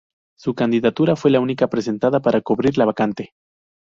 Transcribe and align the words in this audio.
Su 0.35 0.55
candidatura 0.55 1.15
fue 1.15 1.29
la 1.29 1.39
única 1.39 1.67
presentada 1.67 2.19
para 2.23 2.41
cubrir 2.41 2.75
la 2.75 2.85
vacante. 2.85 3.35